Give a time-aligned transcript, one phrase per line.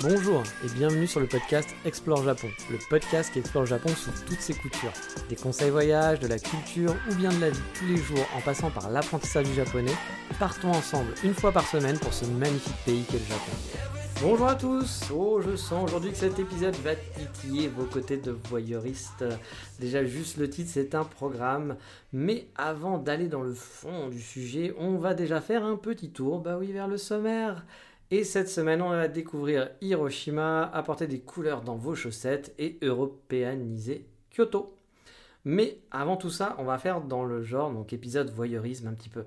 [0.00, 4.40] Bonjour et bienvenue sur le podcast Explore Japon, le podcast qui explore Japon sous toutes
[4.40, 4.92] ses coutures.
[5.28, 8.40] Des conseils voyage, de la culture ou bien de la vie tous les jours en
[8.40, 9.94] passant par l'apprentissage du japonais,
[10.38, 13.52] partons ensemble une fois par semaine pour ce magnifique pays qu'est le Japon.
[14.22, 18.36] Bonjour à tous Oh, je sens aujourd'hui que cet épisode va titiller vos côtés de
[18.48, 19.24] voyeuristes.
[19.80, 21.76] Déjà, juste le titre, c'est un programme.
[22.12, 26.40] Mais avant d'aller dans le fond du sujet, on va déjà faire un petit tour,
[26.40, 27.64] bah oui, vers le sommaire.
[28.10, 34.06] Et cette semaine, on va découvrir Hiroshima, apporter des couleurs dans vos chaussettes et européaniser
[34.30, 34.76] Kyoto.
[35.44, 39.08] Mais avant tout ça, on va faire dans le genre, donc épisode voyeurisme un petit
[39.08, 39.24] peu.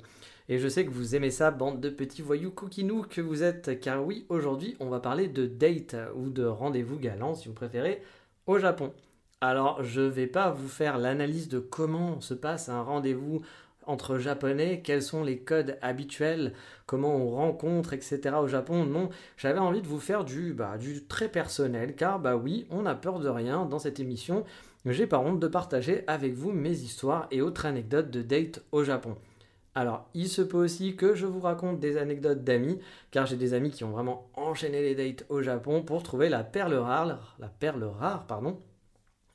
[0.50, 3.80] Et je sais que vous aimez ça, bande de petits voyous coquinous que vous êtes,
[3.80, 8.02] car oui, aujourd'hui, on va parler de date ou de rendez-vous galant, si vous préférez,
[8.46, 8.94] au Japon.
[9.42, 13.42] Alors, je vais pas vous faire l'analyse de comment se passe un rendez-vous
[13.88, 16.54] entre japonais, quels sont les codes habituels,
[16.86, 18.36] comment on rencontre, etc.
[18.42, 18.86] au Japon.
[18.86, 22.84] Non, j'avais envie de vous faire du, bah, du très personnel, car bah oui, on
[22.84, 24.44] n'a peur de rien dans cette émission.
[24.86, 28.84] J'ai pas honte de partager avec vous mes histoires et autres anecdotes de date au
[28.84, 29.16] Japon.
[29.76, 32.80] Alors, il se peut aussi que je vous raconte des anecdotes d'amis,
[33.12, 36.44] car j'ai des amis qui ont vraiment enchaîné les dates au Japon pour trouver la
[36.44, 38.60] perle rare, la perle rare, pardon.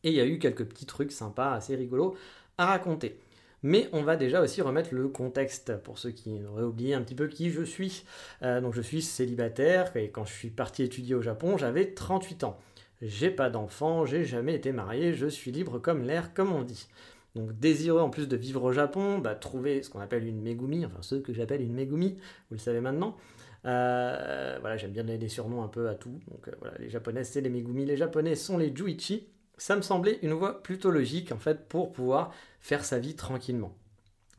[0.03, 2.16] Et il y a eu quelques petits trucs sympas, assez rigolos
[2.59, 3.20] à raconter.
[3.63, 7.15] Mais on va déjà aussi remettre le contexte pour ceux qui auraient oublié un petit
[7.15, 8.05] peu qui je suis.
[8.43, 12.45] Euh, donc je suis célibataire et quand je suis parti étudier au Japon, j'avais 38
[12.45, 12.59] ans.
[13.01, 16.89] J'ai pas d'enfant, j'ai jamais été marié, je suis libre comme l'air, comme on dit.
[17.34, 20.84] Donc désireux en plus de vivre au Japon, bah, trouver ce qu'on appelle une megumi,
[20.84, 22.17] enfin ce que j'appelle une megumi,
[22.51, 23.17] vous le savez maintenant.
[23.65, 26.21] Euh, voilà, j'aime bien donner des surnoms un peu à tout.
[26.31, 29.28] Donc euh, voilà, les japonaises c'est les megumi, les japonais sont les juichi
[29.59, 33.75] ça me semblait une voie plutôt logique en fait pour pouvoir faire sa vie tranquillement.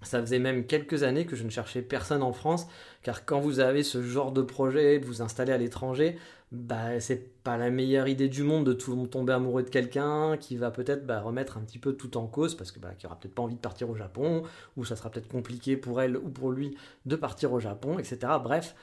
[0.03, 2.67] Ça faisait même quelques années que je ne cherchais personne en France,
[3.03, 6.17] car quand vous avez ce genre de projet, de vous installer à l'étranger,
[6.51, 10.57] bah c'est pas la meilleure idée du monde de tout tomber amoureux de quelqu'un qui
[10.57, 13.17] va peut-être bah, remettre un petit peu tout en cause, parce que bah, qui aura
[13.17, 14.43] peut-être pas envie de partir au Japon,
[14.77, 18.17] ou ça sera peut-être compliqué pour elle ou pour lui de partir au Japon, etc.
[18.43, 18.75] Bref,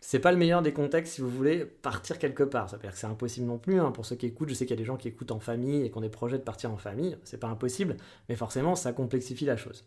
[0.00, 2.68] c'est pas le meilleur des contextes si vous voulez partir quelque part.
[2.68, 3.80] Ça veut dire que c'est impossible non plus.
[3.80, 3.90] Hein.
[3.92, 5.82] Pour ceux qui écoutent, je sais qu'il y a des gens qui écoutent en famille
[5.82, 7.16] et qui ont des projets de partir en famille.
[7.24, 7.96] C'est pas impossible,
[8.28, 9.84] mais forcément, ça complexifie la chose.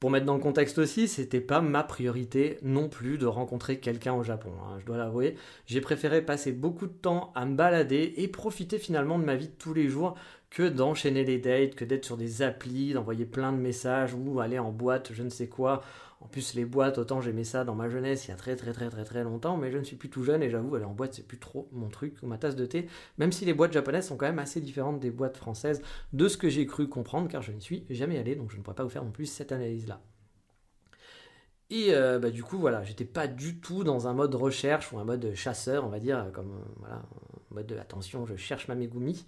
[0.00, 4.12] Pour mettre dans le contexte aussi, c'était pas ma priorité non plus de rencontrer quelqu'un
[4.12, 4.50] au Japon.
[4.62, 5.36] Hein, je dois l'avouer.
[5.66, 9.48] J'ai préféré passer beaucoup de temps à me balader et profiter finalement de ma vie
[9.48, 10.14] de tous les jours
[10.50, 14.58] que d'enchaîner les dates, que d'être sur des applis, d'envoyer plein de messages ou aller
[14.58, 15.82] en boîte, je ne sais quoi,
[16.20, 18.72] en plus, les boîtes, autant j'aimais ça dans ma jeunesse il y a très très
[18.72, 20.92] très très très longtemps, mais je ne suis plus tout jeune et j'avoue, aller en
[20.92, 22.88] boîte, c'est plus trop mon truc ou ma tasse de thé,
[23.18, 25.82] même si les boîtes japonaises sont quand même assez différentes des boîtes françaises,
[26.12, 28.62] de ce que j'ai cru comprendre, car je n'y suis jamais allé, donc je ne
[28.62, 30.00] pourrais pas vous faire non plus cette analyse-là.
[31.70, 34.98] Et euh, bah, du coup, voilà, j'étais pas du tout dans un mode recherche ou
[34.98, 37.02] un mode chasseur, on va dire, comme euh, voilà,
[37.50, 39.24] mode de attention, je cherche ma Megumi.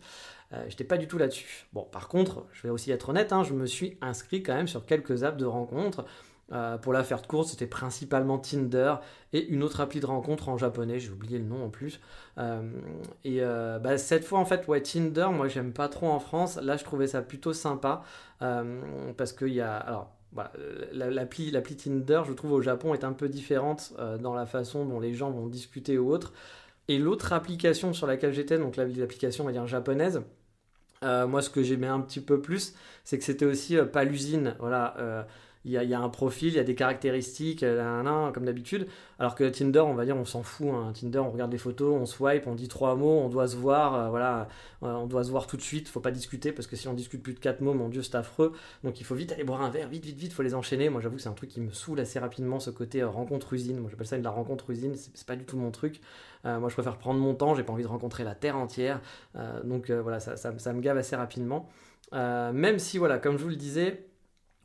[0.52, 1.66] Euh, j'étais pas du tout là-dessus.
[1.72, 4.68] Bon, par contre, je vais aussi être honnête, hein, je me suis inscrit quand même
[4.68, 6.04] sur quelques apps de rencontres.
[6.52, 8.94] Euh, pour la faire de course, c'était principalement Tinder
[9.32, 12.00] et une autre appli de rencontre en japonais, j'ai oublié le nom en plus.
[12.38, 12.62] Euh,
[13.24, 16.56] et euh, bah, cette fois, en fait, ouais, Tinder, moi j'aime pas trop en France.
[16.56, 18.02] Là, je trouvais ça plutôt sympa
[18.38, 19.76] parce qu'il y a.
[19.76, 20.12] Alors,
[20.92, 25.00] l'appli, l'appli Tinder, je trouve au Japon est un peu différente dans la façon dont
[25.00, 26.32] les gens vont discuter ou autre.
[26.88, 30.22] Et l'autre application sur laquelle j'étais, donc l'application, on va dire japonaise,
[31.02, 32.74] moi, ce que j'aimais un petit peu plus,
[33.04, 34.54] c'est que c'était aussi pas l'usine.
[34.58, 35.26] Voilà,
[35.66, 38.86] il y, a, un profil, il y a des caractéristiques, euh, comme d'habitude.
[39.18, 40.68] Alors que Tinder, on va dire, on s'en fout.
[40.68, 40.92] Hein.
[40.94, 43.94] Tinder, on regarde des photos, on swipe, on dit trois mots, on doit se voir,
[43.94, 44.46] euh, voilà,
[44.84, 45.88] euh, on doit se voir tout de suite.
[45.88, 48.14] Faut pas discuter parce que si on discute plus de quatre mots, mon dieu, c'est
[48.14, 48.52] affreux.
[48.84, 50.88] Donc il faut vite aller boire un verre, vite, vite, vite, faut les enchaîner.
[50.88, 53.80] Moi, j'avoue c'est un truc qui me saoule assez rapidement, ce côté rencontre usine.
[53.80, 54.94] Moi, j'appelle ça de la rencontre usine.
[54.94, 56.00] C'est pas du tout mon truc.
[56.44, 57.56] moi, je préfère prendre mon temps.
[57.56, 59.00] J'ai pas envie de rencontrer la terre entière.
[59.64, 61.68] donc voilà, ça, ça, me gave assez rapidement.
[62.12, 64.06] même si, voilà, comme je vous le disais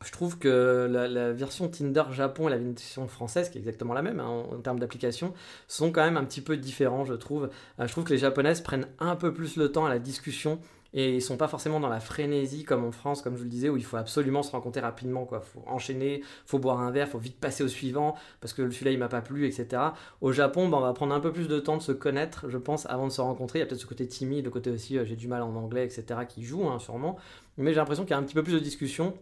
[0.03, 4.01] je trouve que la, version Tinder Japon et la version française, qui est exactement la
[4.01, 5.33] même hein, en, termes d'application,
[5.67, 7.49] sont quand même un petit peu différents, je trouve.
[7.79, 10.59] Euh, je trouve que les japonaises prennent un peu plus le temps à la discussion
[10.93, 13.49] et ils sont pas forcément dans la frénésie comme en France, comme je vous le
[13.49, 15.39] disais, où il faut absolument se rencontrer rapidement, quoi.
[15.39, 18.99] Faut enchaîner, faut boire un verre, faut vite passer au suivant parce que celui-là il
[18.99, 19.81] m'a pas plu, etc.
[20.19, 22.57] Au Japon, ben, on va prendre un peu plus de temps de se connaître, je
[22.57, 23.59] pense, avant de se rencontrer.
[23.59, 25.55] Il y a peut-être ce côté timide, le côté aussi euh, j'ai du mal en
[25.55, 26.21] anglais, etc.
[26.27, 27.17] qui joue, hein, sûrement.
[27.57, 29.13] Mais j'ai l'impression qu'il y a un petit peu plus de discussion.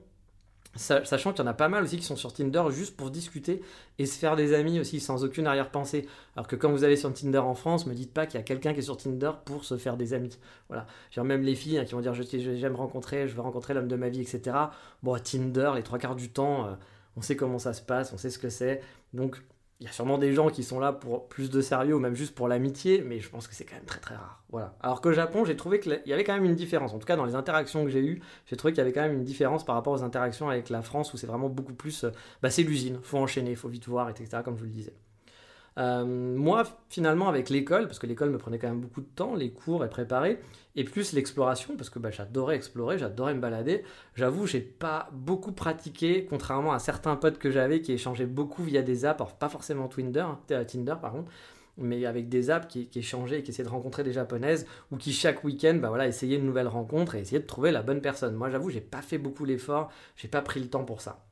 [0.76, 3.62] Sachant qu'il y en a pas mal aussi qui sont sur Tinder juste pour discuter
[3.98, 6.08] et se faire des amis aussi sans aucune arrière-pensée.
[6.36, 8.44] Alors que quand vous allez sur Tinder en France, me dites pas qu'il y a
[8.44, 10.38] quelqu'un qui est sur Tinder pour se faire des amis.
[10.68, 10.86] Voilà.
[11.10, 13.96] Genre même les filles hein, qui vont dire j'aime rencontrer, je veux rencontrer l'homme de
[13.96, 14.56] ma vie, etc.
[15.02, 16.76] Bon, Tinder, les trois quarts du temps, euh,
[17.18, 18.82] on sait comment ça se passe, on sait ce que c'est.
[19.14, 19.42] Donc
[19.80, 22.14] il y a sûrement des gens qui sont là pour plus de sérieux ou même
[22.14, 24.44] juste pour l'amitié, mais je pense que c'est quand même très très rare.
[24.50, 24.76] Voilà.
[24.82, 26.94] Alors qu'au Japon, j'ai trouvé qu'il y avait quand même une différence.
[26.94, 29.02] En tout cas, dans les interactions que j'ai eues, j'ai trouvé qu'il y avait quand
[29.02, 32.04] même une différence par rapport aux interactions avec la France où c'est vraiment beaucoup plus.
[32.04, 32.12] Euh,
[32.42, 34.42] bah, c'est l'usine, faut enchaîner, faut vite voir, etc.
[34.44, 34.94] Comme je vous le disais.
[35.80, 39.34] Euh, moi, finalement, avec l'école, parce que l'école me prenait quand même beaucoup de temps,
[39.34, 40.40] les cours et préparer,
[40.76, 43.84] et plus l'exploration, parce que bah, j'adorais explorer, j'adorais me balader.
[44.16, 48.82] J'avoue, j'ai pas beaucoup pratiqué, contrairement à certains potes que j'avais qui échangeaient beaucoup via
[48.82, 51.32] des apps, pas forcément Tinder, hein, Tinder par contre,
[51.78, 55.14] mais avec des apps qui, échangeaient et qui essayaient de rencontrer des japonaises, ou qui
[55.14, 58.36] chaque week-end, bah essayaient une nouvelle rencontre et essayaient de trouver la bonne personne.
[58.36, 61.29] Moi, j'avoue, j'ai pas fait beaucoup l'effort, j'ai pas pris le temps pour ça.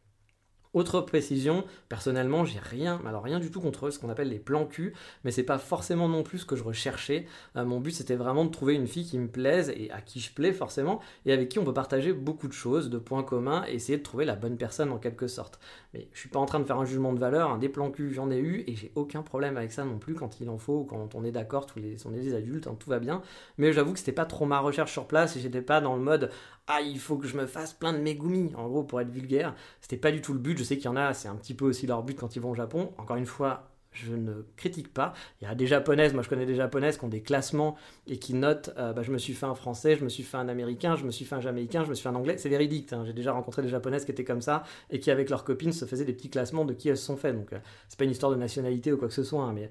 [0.78, 4.68] Autre précision, personnellement, j'ai rien, alors rien du tout contre ce qu'on appelle les plans
[4.68, 4.94] cul,
[5.24, 7.26] mais c'est pas forcément non plus ce que je recherchais.
[7.56, 10.20] Euh, mon but c'était vraiment de trouver une fille qui me plaise et à qui
[10.20, 13.66] je plais forcément, et avec qui on peut partager beaucoup de choses, de points communs,
[13.68, 15.60] et essayer de trouver la bonne personne en quelque sorte.
[15.96, 17.90] Mais je suis pas en train de faire un jugement de valeur, hein, des plans
[17.90, 20.60] cul j'en ai eu, et j'ai aucun problème avec ça non plus quand il en
[20.60, 23.24] faut, ou quand on est d'accord, on est des adultes, hein, tout va bien.
[23.58, 26.04] Mais j'avoue que c'était pas trop ma recherche sur place, et j'étais pas dans le
[26.04, 26.30] mode
[26.68, 29.56] ah il faut que je me fasse plein de megumi, en gros pour être vulgaire.
[29.82, 31.54] C'était pas du tout le but, je sais qu'il y en a, c'est un petit
[31.54, 32.92] peu aussi leur but quand ils vont au Japon.
[32.98, 35.14] Encore une fois, je ne critique pas.
[35.42, 37.76] Il y a des japonaises, moi je connais des japonaises qui ont des classements
[38.06, 40.38] et qui notent euh, bah, je me suis fait un français, je me suis fait
[40.38, 42.38] un américain, je me suis fait un jamaïcain, je me suis fait un anglais.
[42.38, 42.94] C'est véridique.
[42.94, 43.04] Hein.
[43.06, 45.86] J'ai déjà rencontré des japonaises qui étaient comme ça et qui, avec leurs copines, se
[45.86, 47.34] faisaient des petits classements de qui elles se sont fait.
[47.34, 49.44] Donc, euh, c'est pas une histoire de nationalité ou quoi que ce soit.
[49.44, 49.70] Hein, mais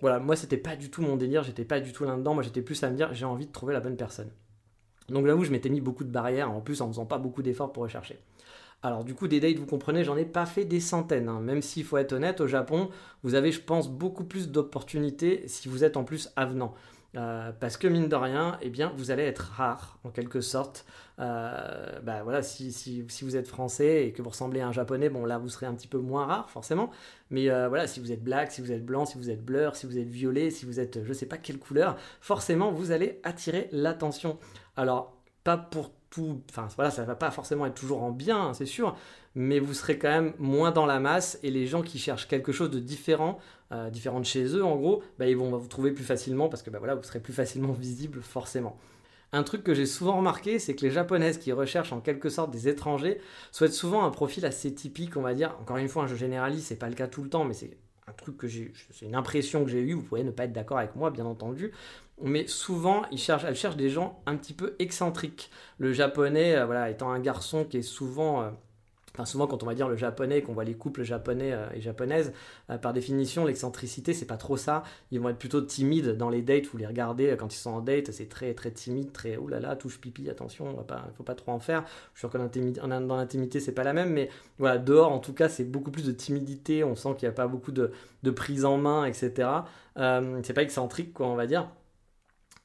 [0.00, 2.34] voilà, moi c'était pas du tout mon délire, j'étais pas du tout là-dedans.
[2.34, 4.30] Moi j'étais plus à me dire j'ai envie de trouver la bonne personne.
[5.08, 7.42] Donc là où je m'étais mis beaucoup de barrières, en plus en faisant pas beaucoup
[7.42, 8.18] d'efforts pour rechercher.
[8.82, 11.28] Alors du coup, des dates, vous comprenez, j'en ai pas fait des centaines.
[11.28, 11.40] Hein.
[11.40, 12.90] Même s'il faut être honnête, au Japon,
[13.22, 16.74] vous avez, je pense, beaucoup plus d'opportunités si vous êtes en plus avenant.
[17.16, 20.84] Euh, parce que mine de rien, eh bien, vous allez être rare en quelque sorte.
[21.18, 24.72] Euh, bah, voilà, si, si, si, vous êtes français et que vous ressemblez à un
[24.72, 26.90] japonais, bon là vous serez un petit peu moins rare forcément.
[27.30, 29.74] Mais euh, voilà, si vous êtes black, si vous êtes blanc, si vous êtes blur,
[29.74, 33.20] si vous êtes violet, si vous êtes je sais pas quelle couleur, forcément vous allez
[33.24, 34.38] attirer l'attention.
[34.78, 38.54] Alors pas pour tout, enfin voilà, ça va pas forcément être toujours en bien, hein,
[38.54, 38.96] c'est sûr,
[39.34, 42.52] mais vous serez quand même moins dans la masse et les gens qui cherchent quelque
[42.52, 43.40] chose de différent,
[43.72, 46.62] euh, différent de chez eux en gros, bah, ils vont vous trouver plus facilement parce
[46.62, 48.78] que bah, voilà, vous serez plus facilement visible forcément.
[49.32, 52.52] Un truc que j'ai souvent remarqué, c'est que les japonaises qui recherchent en quelque sorte
[52.52, 53.20] des étrangers
[53.50, 55.56] souhaitent souvent un profil assez typique, on va dire.
[55.60, 57.76] Encore une fois, je généralise, c'est pas le cas tout le temps, mais c'est
[58.12, 59.94] truc que j'ai, c'est une impression que j'ai eue.
[59.94, 61.72] Vous pouvez ne pas être d'accord avec moi, bien entendu
[62.22, 65.50] mais souvent ils cherchent, elles cherchent des gens un petit peu excentriques.
[65.78, 68.50] Le japonais, euh, voilà, étant un garçon qui est souvent, euh,
[69.18, 71.80] enfin souvent quand on va dire le japonais, qu'on voit les couples japonais euh, et
[71.80, 72.32] japonaises,
[72.80, 74.84] par définition l'excentricité c'est pas trop ça.
[75.10, 76.66] Ils vont être plutôt timides dans les dates.
[76.66, 80.00] Vous les regardez quand ils sont en date, c'est très très timide, très oulala, touche
[80.00, 81.84] pipi, attention, il ne faut pas trop en faire.
[82.14, 84.28] Je suis sûr que dans l'intimité c'est pas la même, mais
[84.58, 86.84] voilà dehors en tout cas c'est beaucoup plus de timidité.
[86.84, 87.90] On sent qu'il n'y a pas beaucoup de,
[88.22, 89.48] de, prise en main, etc.
[89.96, 91.68] c'est pas excentrique quoi on va dire.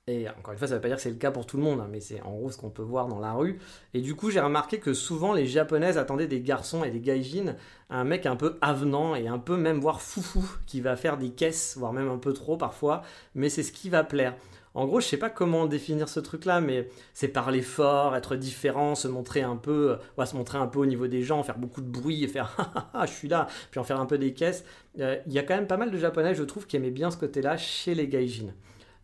[0.07, 1.55] Et encore une fois, ça ne veut pas dire que c'est le cas pour tout
[1.55, 3.57] le monde, hein, mais c'est en gros ce qu'on peut voir dans la rue.
[3.93, 7.55] Et du coup, j'ai remarqué que souvent les japonaises attendaient des garçons et des gaijins,
[7.89, 11.29] un mec un peu avenant et un peu même voire foufou, qui va faire des
[11.29, 14.36] caisses, voire même un peu trop parfois, mais c'est ce qui va plaire.
[14.74, 18.95] En gros, je sais pas comment définir ce truc-là, mais c'est parler fort, être différent,
[18.95, 21.79] se montrer un peu, euh, se montrer un peu au niveau des gens, faire beaucoup
[21.79, 22.57] de bruit et faire
[22.93, 24.65] ah, je suis là, puis en faire un peu des caisses.
[25.00, 27.10] Euh, il y a quand même pas mal de japonais, je trouve, qui aimaient bien
[27.10, 28.51] ce côté-là chez les gaijins.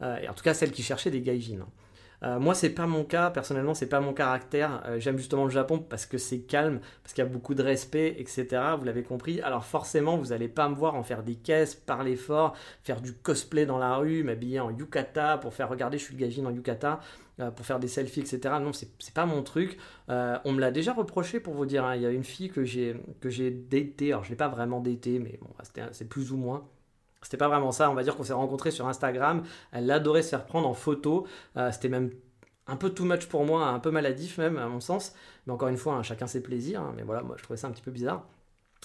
[0.02, 1.66] Euh, et en tout cas celles qui cherchaient des gaijins.
[2.22, 4.84] Euh, moi, c'est pas mon cas, personnellement, c'est pas mon caractère.
[4.86, 7.64] Euh, j'aime justement le Japon parce que c'est calme, parce qu'il y a beaucoup de
[7.64, 8.62] respect, etc.
[8.78, 9.40] Vous l'avez compris.
[9.40, 13.14] Alors, forcément, vous allez pas me voir en faire des caisses, parler fort, faire du
[13.14, 16.52] cosplay dans la rue, m'habiller en yukata pour faire regarder, je suis le gaijin en
[16.52, 17.00] yukata,
[17.56, 18.56] pour faire des selfies, etc.
[18.62, 19.78] Non, c'est pas mon truc.
[20.10, 21.86] on me l'a déjà reproché pour vous dire.
[21.86, 21.96] Hein.
[21.96, 24.12] Il y a une fille que j'ai que j'ai daté.
[24.12, 25.50] Alors, je l'ai pas vraiment daté, mais bon,
[25.94, 26.68] c'est plus ou moins.
[27.22, 30.30] C'était pas vraiment ça, on va dire qu'on s'est rencontrés sur Instagram, elle adorait se
[30.30, 32.12] faire prendre en photo, euh, c'était même
[32.68, 35.14] un peu too much pour moi, un peu maladif même à mon sens,
[35.46, 37.68] mais encore une fois, hein, chacun ses plaisirs, hein, mais voilà, moi je trouvais ça
[37.68, 38.26] un petit peu bizarre.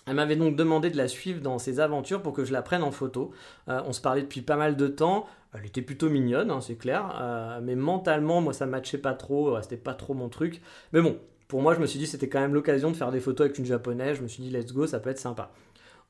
[0.07, 2.83] Elle m'avait donc demandé de la suivre dans ses aventures pour que je la prenne
[2.83, 3.31] en photo.
[3.69, 5.26] Euh, on se parlait depuis pas mal de temps.
[5.55, 7.19] Elle était plutôt mignonne, hein, c'est clair.
[7.23, 9.59] Euh, mais mentalement, moi, ça ne matchait pas trop.
[9.62, 10.61] C'était pas trop mon truc.
[10.93, 13.21] Mais bon, pour moi, je me suis dit c'était quand même l'occasion de faire des
[13.21, 14.19] photos avec une japonaise.
[14.19, 15.50] Je me suis dit let's go, ça peut être sympa.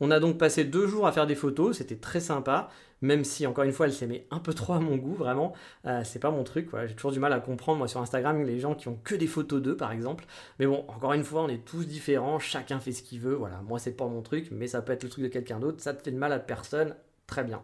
[0.01, 2.69] On a donc passé deux jours à faire des photos, c'était très sympa,
[3.01, 5.53] même si encore une fois elle s'aimait un peu trop à mon goût, vraiment,
[5.87, 8.59] euh, c'est pas mon truc, j'ai toujours du mal à comprendre moi sur Instagram les
[8.59, 10.25] gens qui ont que des photos d'eux par exemple,
[10.59, 13.61] mais bon, encore une fois on est tous différents, chacun fait ce qu'il veut, voilà,
[13.63, 15.95] moi c'est pas mon truc, mais ça peut être le truc de quelqu'un d'autre, ça
[15.95, 16.97] te fait de mal à personne,
[17.27, 17.63] très bien.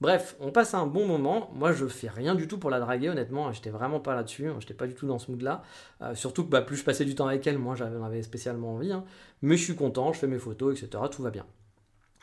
[0.00, 1.50] Bref, on passe un bon moment.
[1.54, 3.50] Moi, je fais rien du tout pour la draguer, honnêtement.
[3.52, 4.50] J'étais vraiment pas là-dessus.
[4.60, 5.62] J'étais pas du tout dans ce mood-là.
[6.02, 8.74] Euh, surtout que bah, plus je passais du temps avec elle, moi, j'en avais spécialement
[8.74, 8.92] envie.
[8.92, 9.04] Hein.
[9.40, 11.02] Mais je suis content, je fais mes photos, etc.
[11.10, 11.46] Tout va bien.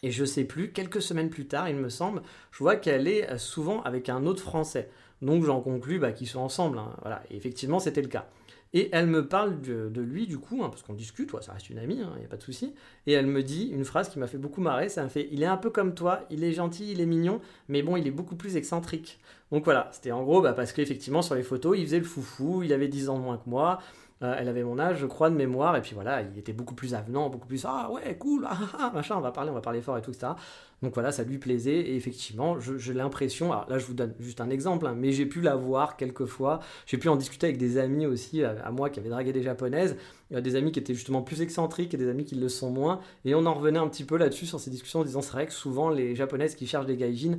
[0.04, 3.30] Et je sais plus, quelques semaines plus tard, il me semble, je vois qu'elle est
[3.32, 4.90] euh, souvent avec un autre Français.
[5.22, 6.78] Donc j'en conclus bah, qu'ils sont ensemble.
[6.78, 6.92] Hein.
[7.02, 7.24] Voilà.
[7.32, 8.28] Et effectivement, c'était le cas.
[8.76, 11.78] Et elle me parle de, lui, du coup, hein, parce qu'on discute, ça reste une
[11.78, 12.74] amie, il n'y a pas de souci.
[13.06, 15.44] Et elle me dit une phrase qui m'a fait beaucoup marrer, ça me fait Il
[15.44, 18.12] est un peu comme toi, il est gentil, il est mignon, mais bon, il est
[18.12, 19.20] beaucoup plus excentrique.
[19.52, 22.64] Donc voilà, c'était en gros bah, parce qu'effectivement, sur les photos, il faisait le foufou,
[22.64, 23.80] il avait 10 ans moins que moi,
[24.24, 26.76] euh, elle avait mon âge, je crois, de mémoire, et puis voilà, il était beaucoup
[26.76, 29.54] plus avenant, beaucoup plus ah ouais, cool, ah, ah, ah machin, on va parler, on
[29.54, 30.36] va parler fort et tout, ça.
[30.82, 34.42] Donc voilà, ça lui plaisait, et effectivement, j'ai l'impression, alors là je vous donne juste
[34.42, 37.58] un exemple, hein, mais j'ai pu la voir quelques fois, j'ai pu en discuter avec
[37.58, 39.98] des amis aussi, à, moi qui avaient dragué des japonaises,
[40.34, 43.00] a des amis qui étaient justement plus excentriques et des amis qui le sont moins,
[43.26, 45.46] et on en revenait un petit peu là-dessus sur ces discussions en disant c'est vrai
[45.46, 47.38] que souvent les japonaises qui cherchent des gaijins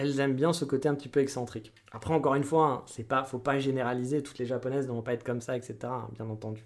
[0.00, 1.74] elles aiment bien ce côté un petit peu excentrique.
[1.92, 5.02] Après, encore une fois, hein, c'est pas, faut pas généraliser, toutes les japonaises ne vont
[5.02, 5.76] pas être comme ça, etc.
[5.84, 6.64] Hein, bien entendu.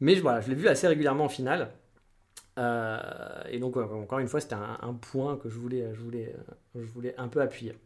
[0.00, 1.72] Mais voilà, je l'ai vu assez régulièrement en finale.
[2.58, 2.98] Euh,
[3.50, 6.34] et donc, encore une fois, c'était un, point que je voulais, je, voulais,
[6.74, 7.78] je voulais un peu appuyer.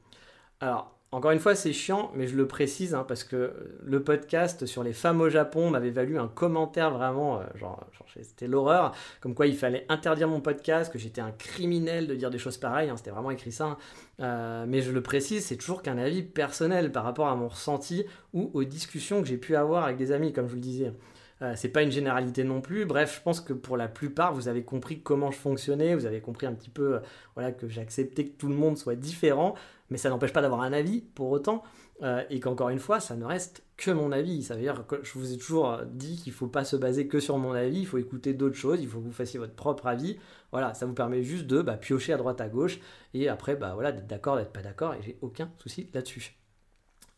[0.61, 3.53] Alors, encore une fois, c'est chiant, mais je le précise hein, parce que
[3.83, 7.85] le podcast sur les femmes au Japon m'avait valu un commentaire vraiment, euh, genre,
[8.21, 12.31] c'était l'horreur, comme quoi il fallait interdire mon podcast, que j'étais un criminel de dire
[12.31, 13.65] des choses pareilles, hein, c'était vraiment écrit ça.
[13.65, 13.79] Hein.
[14.21, 18.05] Euh, mais je le précise, c'est toujours qu'un avis personnel par rapport à mon ressenti
[18.33, 20.93] ou aux discussions que j'ai pu avoir avec des amis, comme je vous le disais.
[21.43, 22.85] Euh, c'est pas une généralité non plus.
[22.85, 26.21] Bref, je pense que pour la plupart, vous avez compris comment je fonctionnais, vous avez
[26.21, 27.01] compris un petit peu euh,
[27.35, 29.55] voilà, que j'acceptais que tout le monde soit différent,
[29.89, 31.63] mais ça n'empêche pas d'avoir un avis pour autant.
[32.03, 34.43] Euh, et qu'encore une fois, ça ne reste que mon avis.
[34.43, 37.09] Ça veut dire que je vous ai toujours dit qu'il ne faut pas se baser
[37.09, 39.55] que sur mon avis, il faut écouter d'autres choses, il faut que vous fassiez votre
[39.55, 40.19] propre avis.
[40.51, 42.81] Voilà, ça vous permet juste de bah, piocher à droite à gauche
[43.13, 46.40] et après, bah, voilà, d'être d'accord, d'être pas d'accord, et j'ai aucun souci là-dessus.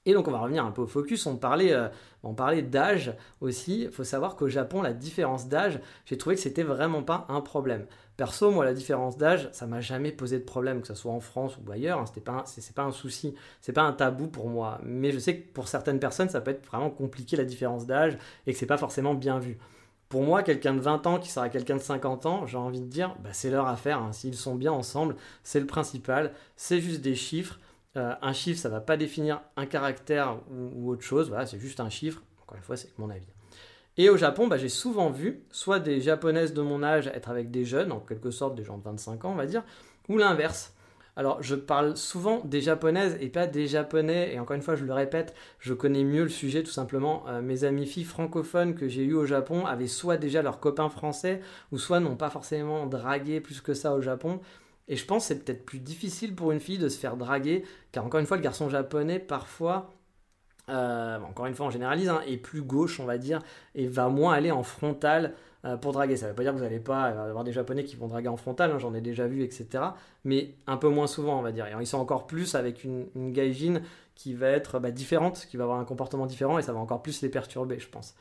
[0.04, 1.88] Et donc on va revenir un peu au focus, on parlait, euh,
[2.24, 6.42] on parlait d'âge aussi, il faut savoir qu'au Japon la différence d'âge, j'ai trouvé que
[6.42, 7.86] c'était vraiment pas un problème.
[8.16, 11.20] Perso, moi la différence d'âge, ça m'a jamais posé de problème, que ce soit en
[11.20, 14.48] France ou ailleurs, hein, c'était pas, c'est, pas un souci, c'est pas un tabou pour
[14.48, 14.80] moi.
[14.82, 18.18] Mais je sais que pour certaines personnes ça peut être vraiment compliqué la différence d'âge
[18.46, 19.56] et que c'est pas forcément bien vu.
[20.12, 22.86] Pour moi, quelqu'un de 20 ans qui sera quelqu'un de 50 ans, j'ai envie de
[22.86, 23.98] dire, bah, c'est leur affaire.
[23.98, 24.12] Hein.
[24.12, 26.34] S'ils sont bien ensemble, c'est le principal.
[26.54, 27.58] C'est juste des chiffres.
[27.96, 31.28] Euh, un chiffre, ça ne va pas définir un caractère ou, autre chose.
[31.28, 32.22] Voilà, c'est juste un chiffre.
[32.42, 33.26] Encore une fois, c'est mon avis.
[33.98, 37.50] Et au Japon, bah, j'ai souvent vu soit des japonaises de mon âge être avec
[37.50, 39.62] des jeunes, en quelque sorte des gens de 25 ans, on va dire,
[40.08, 40.74] ou l'inverse.
[41.14, 44.84] Alors, je parle souvent des japonaises et pas des japonais, et encore une fois, je
[44.86, 47.24] le répète, je connais mieux le sujet tout simplement.
[47.28, 50.88] Euh, mes amies filles francophones que j'ai eues au Japon avaient soit déjà leurs copains
[50.88, 54.40] français, ou soit n'ont pas forcément dragué plus que ça au Japon.
[54.92, 57.64] Et je pense que c'est peut-être plus difficile pour une fille de se faire draguer,
[57.92, 59.90] car encore une fois, le garçon japonais, parfois,
[60.68, 63.40] euh, encore une fois, on généralise, hein, est plus gauche, on va dire,
[63.74, 65.32] et va moins aller en frontal
[65.64, 66.16] euh, pour draguer.
[66.16, 68.28] Ça ne veut pas dire que vous n'allez pas avoir des japonais qui vont draguer
[68.28, 69.82] en frontal, hein, j'en ai déjà vu, etc.
[70.24, 71.66] Mais un peu moins souvent, on va dire.
[71.66, 73.80] Et ils sont encore plus avec une, gaijin
[74.14, 77.00] qui va être bah, différente, qui va avoir un comportement différent, et ça va encore
[77.00, 78.14] plus les perturber, je pense.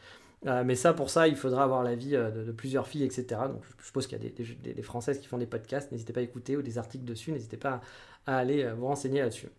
[0.48, 3.41] Euh, mais ça, pour ça, il faudra avoir l'avis euh, de, plusieurs filles, etc.
[3.48, 6.24] Donc je suppose qu'il y a des, Françaises qui font des podcasts, n'hésitez pas à
[6.24, 7.81] écouter, ou des articles dessus, n'hésitez pas
[8.25, 9.50] à, aller euh, vous renseigner là-dessus.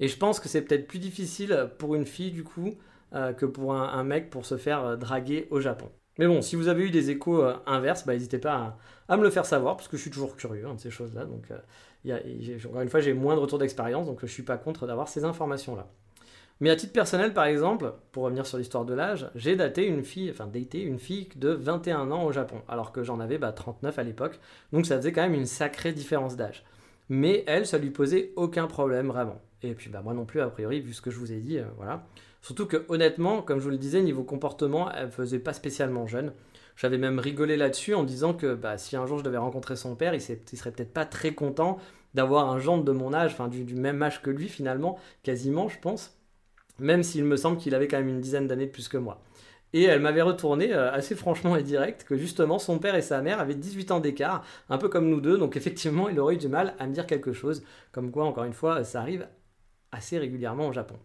[0.00, 2.74] Et je pense que c'est peut-être plus difficile pour une fille, du coup,
[3.12, 5.90] que pour un, mec pour se faire draguer au Japon.
[6.18, 9.30] Mais bon, si vous avez eu des échos inverses, bah, n'hésitez pas à, me le
[9.30, 11.26] faire savoir, parce que je suis toujours curieux hein, de ces choses-là.
[11.26, 11.52] Donc,
[12.66, 15.08] encore une fois, j'ai moins de retour d'expérience, donc je ne suis pas contre d'avoir
[15.08, 15.86] ces informations-là.
[16.60, 20.04] Mais à titre personnel, par exemple, pour revenir sur l'histoire de l'âge, j'ai daté une
[20.04, 23.96] fille, enfin daté une fille de 21 ans au Japon, alors que j'en avais 39
[23.96, 24.38] bah, à l'époque.
[24.72, 26.64] Donc ça faisait quand même une sacrée différence d'âge.
[27.08, 29.40] Mais elle, ça lui posait aucun problème vraiment.
[29.62, 31.58] Et puis bah moi non plus a priori, vu ce que je vous ai dit,
[31.58, 32.04] euh, voilà.
[32.42, 36.32] Surtout que honnêtement, comme je vous le disais, niveau comportement, elle faisait pas spécialement jeune.
[36.76, 39.94] J'avais même rigolé là-dessus en disant que bah, si un jour je devais rencontrer son
[39.94, 41.78] père, il, il serait peut-être pas très content
[42.14, 45.68] d'avoir un gendre de mon âge, enfin du, du, même âge que lui finalement, quasiment
[45.68, 46.16] je pense
[46.82, 49.22] même s'il me semble qu'il avait quand même une dizaine d'années de plus que moi.
[49.72, 53.22] Et elle m'avait retourné euh, assez franchement et direct que justement son père et sa
[53.22, 56.38] mère avaient 18 ans d'écart, un peu comme nous deux, donc effectivement il aurait eu
[56.38, 59.26] du mal à me dire quelque chose, comme quoi encore une fois ça arrive
[59.90, 60.96] assez régulièrement au Japon.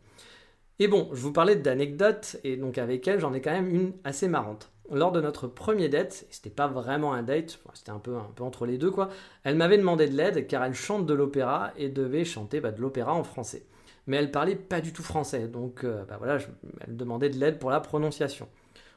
[0.79, 3.93] Et bon, je vous parlais d'anecdotes, et donc avec elle j'en ai quand même une
[4.03, 4.71] assez marrante.
[4.91, 8.77] Lors de notre premier date, c'était pas vraiment un date, c'était un peu, entre les
[8.77, 9.09] deux quoi,
[9.43, 12.81] elle m'avait demandé de l'aide car elle chante de l'opéra et devait chanter bah, de
[12.81, 13.65] l'opéra en français
[14.07, 15.47] mais elle parlait pas du tout français.
[15.47, 16.39] Donc euh, bah voilà,
[16.87, 18.47] elle demandait de l'aide pour la prononciation.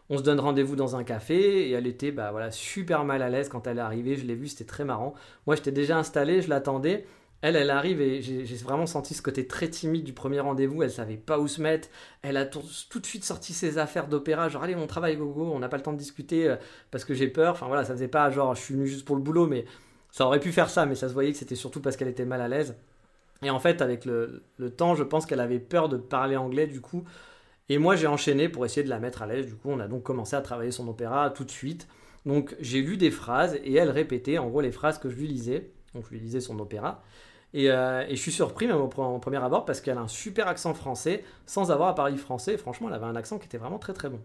[0.08, 3.28] On se donne rendez-vous dans un café et elle était bah voilà, super mal à
[3.28, 4.16] l'aise quand elle est arrivée.
[4.16, 5.14] Je l'ai vue, c'était très marrant.
[5.46, 7.06] Moi, j'étais déjà installé, je l'attendais.
[7.42, 10.82] Elle, elle arrive et j'ai vraiment senti ce côté très timide du premier rendez-vous.
[10.82, 11.88] Elle savait pas où se mettre.
[12.22, 14.48] Elle a tout, de suite sorti ses affaires d'opéra.
[14.50, 16.56] Genre, allez, on travaille, gogo, on n'a pas le temps de discuter euh,
[16.90, 17.52] parce que j'ai peur.
[17.52, 19.64] Enfin voilà, ça faisait pas genre, je suis venu juste pour le boulot, mais
[20.10, 20.84] ça aurait pu faire ça.
[20.84, 22.76] Mais ça se voyait que c'était surtout parce qu'elle était mal à l'aise.
[23.42, 24.42] Et en fait, avec le,
[24.76, 27.04] temps, je pense qu'elle avait peur de parler anglais du coup.
[27.68, 29.47] Et moi, j'ai enchaîné pour essayer de la mettre à l'aise.
[29.47, 31.88] Du coup, on a donc commencé à travailler son opéra tout de suite.
[32.26, 35.26] Donc, j'ai lu des phrases et elle répétait en gros les phrases que je lui
[35.26, 35.70] lisais.
[35.94, 37.02] Donc, je lui lisais son opéra.
[37.54, 40.75] Et, euh, je suis surpris même au, premier abord parce qu'elle a un super accent
[40.75, 42.59] français sans avoir à parler français.
[42.59, 44.20] Franchement, elle avait un accent qui était vraiment très très bon.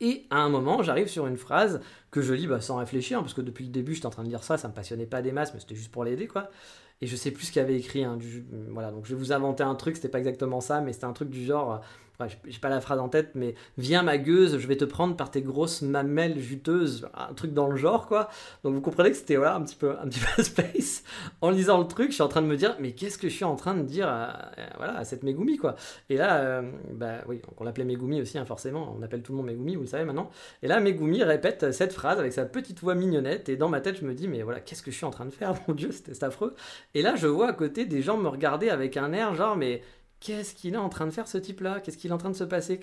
[0.00, 1.80] Et à un moment, j'arrive sur une phrase
[2.10, 4.28] que je lis bah, sans réfléchir, parce que depuis le début, j'étais en train de
[4.28, 6.50] lire ça, ça me passionnait pas des masses, mais c'était juste pour l'aider, quoi
[7.00, 8.04] et je sais plus ce qu'il avait écrit.
[8.04, 8.18] Hein,
[8.70, 11.12] voilà, donc je vais vous inventer un truc, c'était pas exactement ça, mais c'était un
[11.12, 11.82] truc du genre
[12.46, 15.30] j'ai pas la phrase en tête, mais viens ma gueuse, je vais te prendre par
[15.30, 18.28] tes grosses mamelles juteuses, un truc dans le genre quoi.
[18.64, 21.04] Donc vous comprenez que c'était voilà un petit peu un petit peu space.
[21.40, 23.34] En lisant le truc, je suis en train de me dire mais qu'est-ce que je
[23.34, 25.76] suis en train de dire à, voilà cette Megumi quoi.
[26.08, 29.38] Et là, euh, bah oui, on l'appelait Megumi aussi hein, forcément, on appelle tout le
[29.38, 30.30] monde Megumi, vous le savez maintenant.
[30.62, 33.98] Et là Megumi répète cette phrase avec sa petite voix mignonnette et dans ma tête
[34.00, 35.54] je me dis mais voilà qu'est-ce que je suis en train de faire?
[35.68, 36.54] Mon dieu c'était affreux.
[36.94, 39.82] Et là je vois à côté des gens me regarder avec un air genre mais
[40.20, 41.80] qu'est-ce qu'il est en train de faire ce type-là?
[41.80, 42.80] Qu'est-ce qu'il est en train de se passer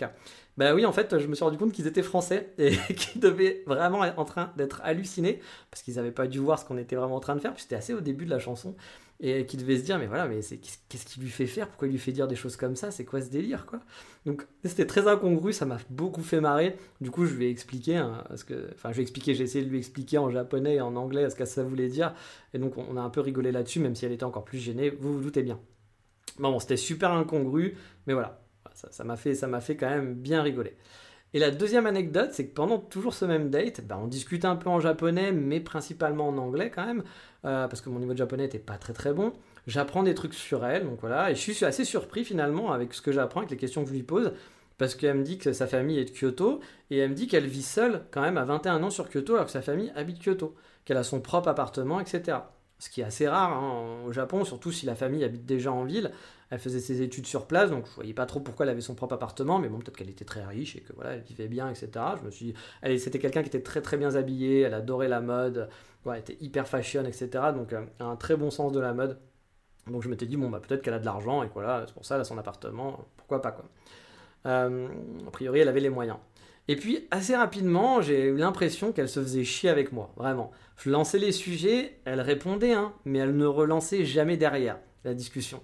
[0.57, 3.63] Bah oui, en fait, je me suis rendu compte qu'ils étaient français et qu'ils devaient
[3.65, 5.39] vraiment être en train d'être hallucinés
[5.71, 7.53] parce qu'ils n'avaient pas dû voir ce qu'on était vraiment en train de faire.
[7.53, 8.75] Puis c'était assez au début de la chanson
[9.19, 11.67] et qu'ils devaient se dire mais voilà, mais qu'est-ce qu'il lui fait faire?
[11.69, 12.91] Pourquoi il lui fait dire des choses comme ça?
[12.91, 13.79] C'est quoi ce délire quoi?
[14.25, 16.75] Donc c'était très incongru, ça m'a beaucoup fait marrer.
[16.99, 20.29] Du coup, je vais expliquer, hein, que, enfin, je j'ai essayé de lui expliquer en
[20.29, 22.13] japonais et en anglais ce que ça voulait dire.
[22.53, 24.89] Et donc on a un peu rigolé là-dessus, même si elle était encore plus gênée.
[24.89, 25.59] Vous vous doutez bien.
[26.39, 28.41] Bon, c'était super incongru, mais voilà,
[28.73, 30.75] ça m'a fait, ça fait quand même bien rigoler.
[31.35, 34.55] Et la deuxième anecdote, c'est que pendant toujours ce même date, ben, on discute un
[34.55, 37.03] peu en japonais, mais principalement en anglais quand même,
[37.45, 39.33] euh, parce que mon niveau de japonais n'était pas très très bon.
[39.65, 43.01] J'apprends des trucs sur elle, donc voilà, et je suis assez surpris finalement avec ce
[43.01, 44.33] que j'apprends, avec les questions que je lui pose,
[44.77, 46.59] parce qu'elle me dit que sa famille est de Kyoto,
[46.91, 49.45] et elle me dit qu'elle vit seule quand même à 21 ans sur Kyoto, alors
[49.45, 52.37] que sa famille habite Kyoto, qu'elle a son propre appartement, etc
[52.83, 55.85] ce qui est assez rare hein, au Japon, surtout si la famille habite déjà en
[55.85, 56.11] ville.
[56.49, 58.93] Elle faisait ses études sur place, donc je voyais pas trop pourquoi elle avait son
[58.93, 61.69] propre appartement, mais bon, peut-être qu'elle était très riche et que voilà, elle vivait bien,
[61.69, 61.89] etc.
[62.19, 65.21] Je me suis, elle, c'était quelqu'un qui était très très bien habillé, elle adorait la
[65.21, 65.69] mode,
[66.05, 67.29] elle était hyper fashion, etc.
[67.55, 69.17] Donc euh, un très bon sens de la mode.
[69.87, 72.05] Donc je m'étais dit bon bah peut-être qu'elle a de l'argent et voilà, c'est pour
[72.05, 73.65] ça elle a son appartement, pourquoi pas quoi.
[74.45, 74.87] Euh,
[75.27, 76.17] a priori, elle avait les moyens.
[76.67, 80.51] Et puis, assez rapidement, j'ai eu l'impression qu'elle se faisait chier avec moi, vraiment.
[80.77, 85.61] Je lançais les sujets, elle répondait, hein, mais elle ne relançait jamais derrière la discussion.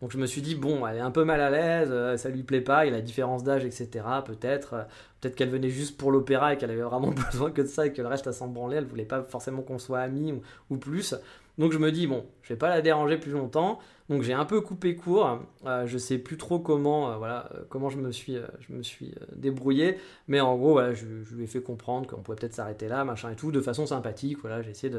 [0.00, 2.30] Donc je me suis dit, bon, elle est un peu mal à l'aise, euh, ça
[2.30, 3.88] lui plaît pas, il a la différence d'âge, etc.
[4.24, 4.82] Peut-être euh,
[5.20, 7.92] peut-être qu'elle venait juste pour l'opéra et qu'elle avait vraiment besoin que de ça et
[7.92, 10.34] que le reste, à s'en branler, elle voulait pas forcément qu'on soit amis
[10.70, 11.14] ou, plus.
[11.60, 13.80] Donc je me dis, bon, je vais pas la déranger plus longtemps.
[14.08, 15.40] Donc j'ai un peu coupé court.
[15.66, 18.82] Euh, je sais plus trop comment, euh, voilà, euh, comment je me suis, je me
[18.82, 19.98] suis débrouillé.
[20.26, 23.36] Mais en gros, je, lui ai fait comprendre qu'on pouvait peut-être s'arrêter là, machin et
[23.36, 24.38] tout, de façon sympathique.
[24.40, 24.90] Voilà, j'ai essayé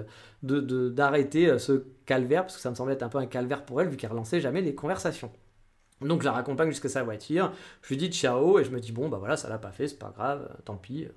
[0.44, 3.90] d'arrêter ce calvaire, parce que ça me semblait être un peu un calvaire pour elle,
[3.90, 5.32] vu qu'elle relançait jamais les conversations.
[6.02, 8.92] Donc je la raccompagne jusqu'à sa voiture, je lui dis ciao et je me dis
[8.92, 11.08] bon bah voilà ça l'a pas fait, c'est pas grave, tant pis.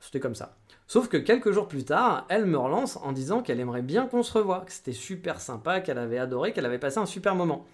[0.00, 0.56] C'était comme ça.
[0.90, 4.24] Sauf que quelques jours plus tard, elle me relance en disant qu'elle aimerait bien qu'on
[4.24, 7.64] se revoie, que c'était super sympa, qu'elle avait adoré, qu'elle avait passé un super moment.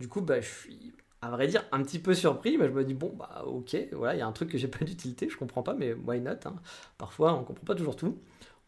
[0.00, 2.82] Du coup, bah, je suis, à vrai dire, un petit peu surpris, mais je me
[2.82, 5.36] dis, bon, bah ok, voilà, il y a un truc que j'ai pas d'utilité, je
[5.36, 6.54] comprends pas, mais why not hein.
[6.96, 8.16] Parfois, on comprend pas toujours tout.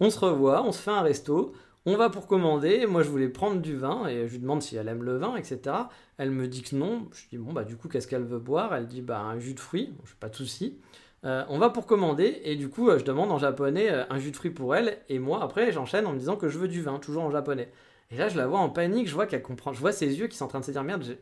[0.00, 1.54] On se revoit, on se fait un resto,
[1.86, 4.76] on va pour commander, moi je voulais prendre du vin, et je lui demande si
[4.76, 5.76] elle aime le vin, etc.
[6.18, 8.74] Elle me dit que non, je dis, bon, bah du coup, qu'est-ce qu'elle veut boire?
[8.74, 10.78] Elle dit, bah un jus de fruits, je pas de soucis.
[11.24, 14.18] Euh, on va pour commander et du coup euh, je demande en japonais euh, un
[14.18, 16.68] jus de fruits pour elle et moi après j'enchaîne en me disant que je veux
[16.68, 17.70] du vin toujours en japonais.
[18.10, 20.26] Et là je la vois en panique, je vois qu'elle comprend, je vois ses yeux
[20.26, 21.16] qui sont en train de se dire merde,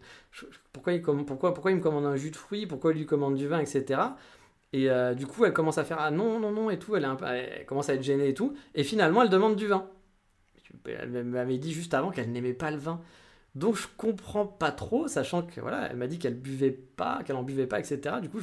[0.73, 3.37] pourquoi, il pourquoi, pourquoi il me commande un jus de fruits, pourquoi il lui commande
[3.37, 4.01] du vin, etc.
[4.73, 7.67] Et du coup elle commence à faire ah non non non et tout, elle, elle
[7.67, 8.55] commence à être gênée et tout.
[8.75, 9.89] Et finalement elle demande du vin.
[10.85, 13.01] Elle m'avait dit juste avant qu'elle n'aimait pas le vin.
[13.55, 17.37] Donc je comprends pas trop, sachant que voilà, elle m'a dit qu'elle buvait pas, qu'elle
[17.37, 18.17] en buvait pas, etc.
[18.23, 18.39] Du coup,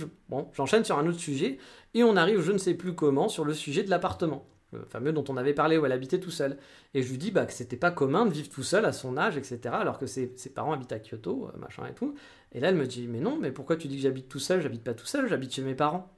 [0.54, 1.58] j'enchaîne sur un autre sujet
[1.96, 5.12] et on arrive, je ne sais plus comment, sur le sujet de l'appartement, le fameux
[5.12, 6.58] dont on avait parlé où elle habitait tout seul.
[6.94, 9.18] Et je lui dis bah, que c'était pas commun de vivre tout seul à son
[9.18, 9.60] âge, etc.
[9.72, 12.14] Alors que ses, parents habitent à Kyoto, euh, machin et tout.
[12.52, 14.62] Et là, elle me dit mais non, mais pourquoi tu dis que j'habite tout seul?
[14.62, 16.14] J'habite pas tout seul, j'habite chez mes parents.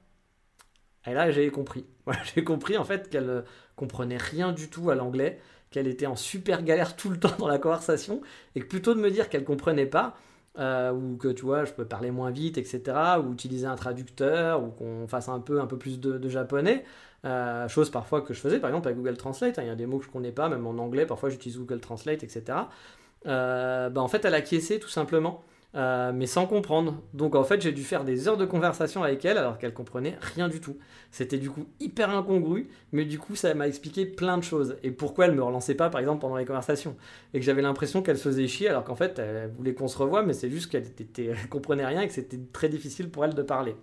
[1.06, 1.86] Et là, j'ai compris.
[2.34, 3.42] J'ai compris en fait qu'elle euh,
[3.74, 5.40] comprenait rien du tout à l'anglais
[5.72, 8.20] qu'elle était en super galère tout le temps dans la conversation,
[8.54, 10.16] et que plutôt de me dire qu'elle comprenait pas,
[10.58, 12.82] euh, ou que tu vois, je peux parler moins vite, etc.,
[13.24, 16.84] ou utiliser un traducteur, ou qu'on fasse un peu, un peu plus de, japonais,
[17.24, 19.76] euh, chose parfois que je faisais, par exemple avec Google Translate, hein, il y a
[19.76, 22.58] des mots que je connais pas, même en anglais, parfois j'utilise Google Translate, etc.
[23.26, 25.44] Euh, bah, en fait, elle acquiesçait tout simplement.
[25.74, 27.00] Euh, mais sans comprendre.
[27.14, 30.18] Donc en fait, j'ai dû faire des heures de conversation avec elle alors qu'elle comprenait
[30.20, 30.76] rien du tout.
[31.10, 34.76] C'était du coup hyper incongru, mais du coup, ça m'a expliqué plein de choses.
[34.82, 36.94] Et pourquoi elle me relançait pas, par exemple, pendant les conversations.
[37.32, 39.96] Et que j'avais l'impression qu'elle se faisait chier alors qu'en fait, elle voulait qu'on se
[39.96, 43.34] revoie, mais c'est juste qu'elle était, comprenait rien et que c'était très difficile pour elle
[43.34, 43.74] de parler.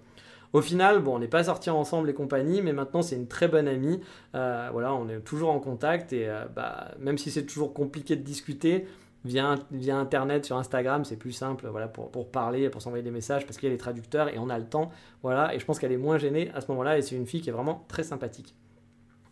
[0.54, 3.48] Au final, bon, on n'est pas sortis ensemble et compagnie, mais maintenant c'est une très
[3.48, 4.02] bonne amie.
[4.34, 8.16] Euh, voilà, on est toujours en contact et euh, bah, même si c'est toujours compliqué
[8.16, 8.88] de discuter,
[9.26, 9.56] via,
[9.90, 13.58] Internet, sur Instagram, c'est plus simple voilà, pour, pour parler, pour s'envoyer des messages, parce
[13.58, 14.92] qu'il y a les traducteurs et on a le temps.
[15.24, 17.42] Voilà, et je pense qu'elle est moins gênée à ce moment-là, et c'est une fille
[17.42, 18.56] qui est vraiment très sympathique.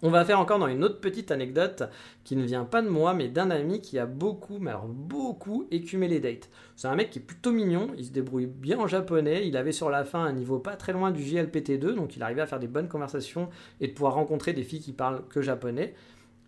[0.04, 1.82] On va faire encore dans une autre petite anecdote
[2.24, 5.66] qui ne vient pas de moi, mais d'un ami qui a beaucoup, mais alors beaucoup
[5.72, 6.52] écumé les dates.
[6.76, 9.72] C'est un mec qui est plutôt mignon, il se débrouille bien en japonais, il avait
[9.72, 12.60] sur la fin un niveau pas très loin du JLPT2, donc il arrivait à faire
[12.60, 13.50] des bonnes conversations
[13.82, 15.96] et de pouvoir rencontrer des filles qui parlent que japonais.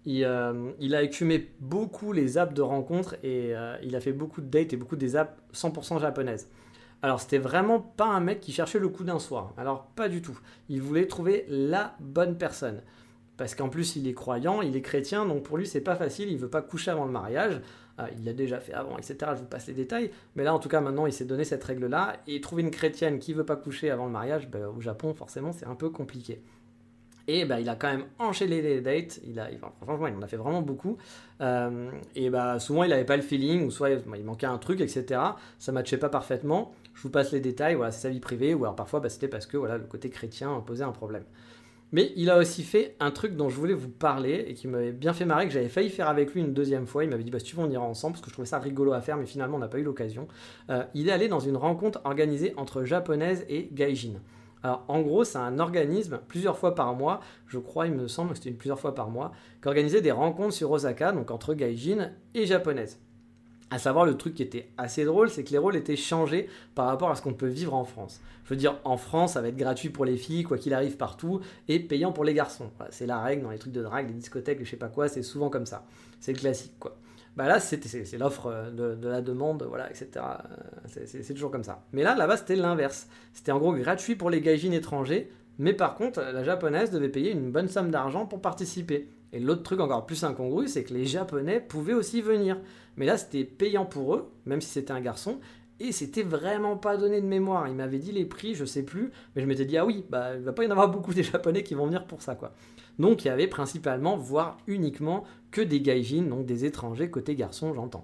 [0.07, 4.41] Euh, il, a écumé beaucoup les apps de rencontres et euh, il a fait beaucoup
[4.41, 6.47] de dates et beaucoup des apps 100% japonaises.
[7.01, 9.53] Alors c'était vraiment pas un mec qui cherchait le coup d'un soir.
[9.57, 10.37] Alors pas du tout.
[10.67, 12.81] Il voulait trouver la bonne personne.
[13.37, 16.29] Parce qu'en plus il est croyant, il est chrétien, donc pour lui c'est pas facile,
[16.29, 17.61] il veut pas coucher avant le mariage.
[17.99, 19.17] Euh, il l'a déjà fait avant, etc.
[19.33, 20.11] Je vous passe les détails.
[20.35, 22.17] Mais là en tout cas maintenant il s'est donné cette règle-là.
[22.27, 25.51] Et trouver une chrétienne qui veut pas coucher avant le mariage, ben, au Japon forcément
[25.51, 26.41] c'est un peu compliqué.
[27.31, 29.19] Et bah, il a quand même enchaîné les dates.
[29.23, 29.49] Il a,
[29.83, 30.97] franchement, il en a fait vraiment beaucoup.
[31.41, 34.81] Euh, et bah, souvent, il n'avait pas le feeling, ou soit il manquait un truc,
[34.81, 35.21] etc.
[35.59, 36.73] Ça ne matchait pas parfaitement.
[36.95, 37.75] Je vous passe les détails.
[37.75, 38.55] Voilà, c'est sa vie privée.
[38.55, 41.21] Ou alors parfois, bah, c'était parce que voilà, le côté chrétien posait un problème.
[41.91, 44.91] Mais il a aussi fait un truc dont je voulais vous parler et qui m'avait
[44.91, 47.03] bien fait marrer, que j'avais failli faire avec lui une deuxième fois.
[47.03, 48.57] Il m'avait dit, bah, si tu veux, on ira ensemble, parce que je trouvais ça
[48.57, 50.27] rigolo à faire, mais finalement, on n'a pas eu l'occasion.
[50.71, 54.19] Euh, il est allé dans une rencontre organisée entre japonaises et gaijin.
[54.63, 58.31] Alors, en gros, c'est un organisme, plusieurs fois par mois, je crois, il me semble
[58.31, 62.11] que c'était plusieurs fois par mois, qui organisait des rencontres sur Osaka, donc entre gaijin
[62.33, 62.99] et japonaises.
[63.71, 66.87] À savoir, le truc qui était assez drôle, c'est que les rôles étaient changés par
[66.87, 68.19] rapport à ce qu'on peut vivre en France.
[68.43, 70.97] Je veux dire, en France, ça va être gratuit pour les filles, quoi qu'il arrive
[70.97, 72.71] partout, et payant pour les garçons.
[72.89, 75.21] c'est la règle dans les trucs de drague, les discothèques, je sais pas quoi, c'est
[75.21, 75.85] souvent comme ça.
[76.19, 76.97] C'est le classique, quoi.
[77.35, 80.09] Bah là, c'est l'offre euh, de, la demande, voilà, etc.
[80.15, 81.83] Euh, c'est toujours comme ça.
[81.93, 83.07] Mais là, là-bas, c'était l'inverse.
[83.33, 87.31] C'était en gros gratuit pour les gaijins étrangers, mais par contre, la japonaise devait payer
[87.31, 89.09] une bonne somme d'argent pour participer.
[89.31, 92.57] Et l'autre truc encore plus incongru, c'est que les japonais pouvaient aussi venir.
[92.97, 95.39] Mais là, c'était payant pour eux, même si c'était un garçon,
[95.79, 97.67] et c'était vraiment pas donné de mémoire.
[97.67, 100.35] Il m'avait dit les prix, je sais plus, mais je m'étais dit, ah oui, bah,
[100.35, 102.53] il va pas y en avoir beaucoup des japonais qui vont venir pour ça, quoi.
[102.97, 107.73] Donc il y avait principalement, voire uniquement, que des gaijins, donc des étrangers côté garçon,
[107.73, 108.03] j'entends.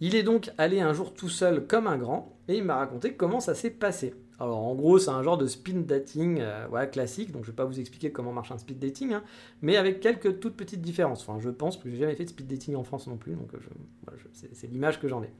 [0.00, 3.14] Il est donc allé un jour tout seul comme un grand, et il m'a raconté
[3.14, 4.14] comment ça s'est passé.
[4.38, 7.56] Alors en gros, c'est un genre de speed dating euh, classique, donc je ne vais
[7.56, 9.22] pas vous expliquer comment marche un speed dating, hein,
[9.60, 11.20] mais avec quelques toutes petites différences.
[11.28, 13.52] Enfin, je pense, que j'ai jamais fait de speed dating en France non plus, donc
[13.52, 15.30] euh, c'est l'image que j'en ai.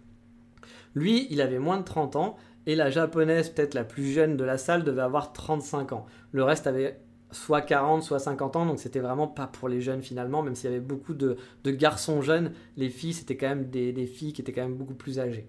[0.94, 4.44] Lui, il avait moins de 30 ans, et la japonaise, peut-être la plus jeune de
[4.44, 6.04] la salle, devait avoir 35 ans.
[6.33, 7.00] Le reste avait
[7.33, 10.71] soit 40, soit 50 ans, donc c'était vraiment pas pour les jeunes finalement, même s'il
[10.71, 14.53] y avait beaucoup de, garçons jeunes, les filles c'était quand même des, filles qui étaient
[14.53, 15.47] quand même beaucoup plus âgées.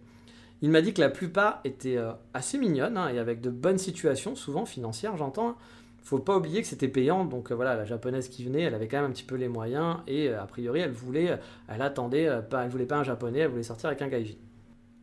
[0.62, 3.80] Il m'a dit que la plupart étaient euh, assez mignonnes hein, et avec de bonnes
[3.80, 5.50] situations, souvent financières j'entends.
[5.50, 5.56] Hein.
[6.04, 8.88] Faut pas oublier que c'était payant, donc euh, voilà, la japonaise qui venait, elle avait
[8.88, 12.30] quand même un petit peu les moyens et euh, a priori elle voulait, elle attendait,
[12.50, 14.36] pas, elle voulait pas un japonais, elle voulait sortir avec un gaijin.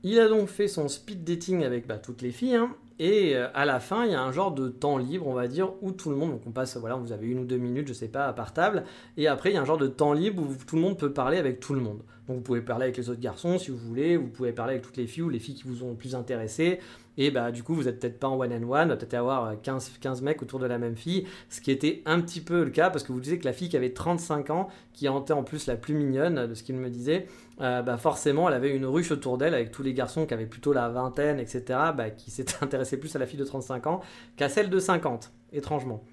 [0.04, 3.48] Il a donc fait son speed dating avec bah, toutes les filles, hein, et euh,
[3.54, 5.92] à la fin, il y a un genre de temps libre, on va dire, où
[5.92, 8.08] tout le monde, donc on passe, voilà, vous avez une ou deux minutes, je sais
[8.08, 8.84] pas, à part table,
[9.16, 11.12] et après, il y a un genre de temps libre où tout le monde peut
[11.12, 12.02] parler avec tout le monde.
[12.26, 14.84] Donc vous pouvez parler avec les autres garçons si vous voulez, vous pouvez parler avec
[14.84, 16.78] toutes les filles ou les filles qui vous ont le plus intéressé,
[17.18, 19.98] et bah du coup, vous n'êtes peut-être pas en one and one, peut-être avoir 15,
[20.00, 22.90] 15 mecs autour de la même fille, ce qui était un petit peu le cas
[22.90, 25.66] parce que vous disiez que la fille qui avait 35 ans, qui était en plus
[25.66, 27.26] la plus mignonne de ce qu'il me disait,
[27.60, 30.46] euh, bah forcément, elle avait une ruche autour d'elle avec tous les garçons qui avaient
[30.46, 31.62] plutôt la vingtaine, etc.,
[31.96, 34.00] bah, qui s'étaient intéressés plus à la fille de 35 ans
[34.36, 36.04] qu'à celle de 50, étrangement.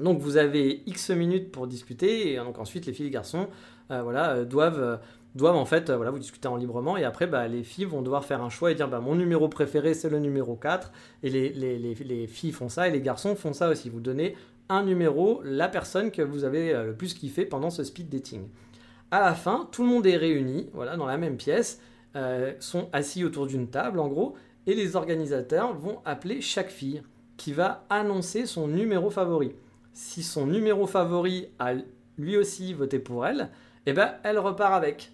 [0.00, 3.48] Donc vous avez X minutes pour discuter, et ensuite les filles et les garçons
[3.90, 5.00] euh, voilà, euh, doivent
[5.34, 8.24] doivent en fait, voilà, vous discutez en librement et après, bah, les filles vont devoir
[8.24, 10.92] faire un choix et dire, bah, mon numéro préféré, c'est le numéro 4.
[11.22, 13.88] Et les, les, les, les, filles font ça et les garçons font ça aussi.
[13.90, 14.36] Vous donnez
[14.68, 18.48] un numéro, la personne que vous avez le plus kiffé pendant ce speed dating.
[19.10, 21.80] À la fin, tout le monde est réuni, voilà, dans la même pièce,
[22.60, 24.36] sont assis autour d'une table en gros,
[24.68, 27.02] et les organisateurs vont appeler chaque fille
[27.36, 29.52] qui va annoncer son numéro favori.
[29.92, 31.72] Si son numéro favori a
[32.18, 33.48] lui aussi voté pour elle,
[33.86, 35.10] eh ben elle repart avec.